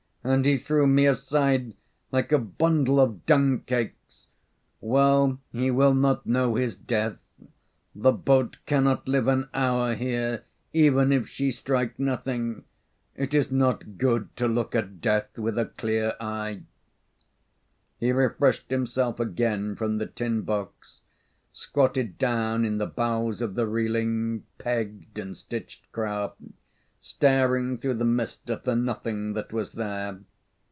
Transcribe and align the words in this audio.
"And 0.23 0.45
he 0.45 0.59
threw 0.59 0.85
me 0.85 1.07
aside 1.07 1.73
like 2.11 2.31
a 2.31 2.37
bundle 2.37 2.99
of 2.99 3.25
dung 3.25 3.61
cakes. 3.61 4.27
Well, 4.79 5.39
he 5.51 5.71
will 5.71 5.95
not 5.95 6.27
know 6.27 6.53
his 6.53 6.75
death. 6.75 7.17
The 7.95 8.11
boat 8.11 8.57
cannot 8.67 9.07
live 9.07 9.27
an 9.27 9.49
hour 9.51 9.95
here 9.95 10.43
even 10.73 11.11
if 11.11 11.27
she 11.27 11.49
strike 11.49 11.97
nothing. 11.97 12.65
It 13.15 13.33
is 13.33 13.51
not 13.51 13.97
good 13.97 14.29
to 14.35 14.47
look 14.47 14.75
at 14.75 15.01
death 15.01 15.39
with 15.39 15.57
a 15.57 15.65
clear 15.65 16.13
eye." 16.19 16.61
He 17.99 18.11
refreshed 18.11 18.69
himself 18.69 19.19
again 19.19 19.75
from 19.75 19.97
the 19.97 20.05
tin 20.05 20.43
box, 20.43 21.01
squatted 21.51 22.19
down 22.19 22.63
in 22.63 22.77
the 22.77 22.85
bows 22.85 23.41
of 23.41 23.55
the 23.55 23.65
reeling, 23.65 24.43
pegged, 24.59 25.17
and 25.17 25.35
stitched 25.35 25.91
craft, 25.91 26.37
staring 27.03 27.79
through 27.79 27.95
the 27.95 28.05
mist 28.05 28.47
at 28.47 28.63
the 28.63 28.75
nothing 28.75 29.33
that 29.33 29.51
was 29.51 29.71
there. 29.71 30.19